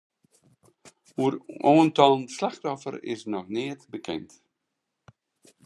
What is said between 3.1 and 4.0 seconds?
is noch neat